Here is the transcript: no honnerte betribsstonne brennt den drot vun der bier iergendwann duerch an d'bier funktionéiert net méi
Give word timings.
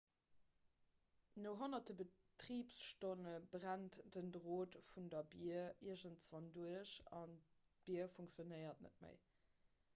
no 1.35 1.51
honnerte 1.59 1.93
betribsstonne 1.99 3.33
brennt 3.57 3.99
den 4.15 4.31
drot 4.37 4.77
vun 4.93 5.07
der 5.15 5.23
bier 5.35 5.61
iergendwann 5.91 6.49
duerch 6.57 6.95
an 7.21 7.35
d'bier 7.43 8.09
funktionéiert 8.17 8.85
net 8.87 9.01
méi 9.05 9.13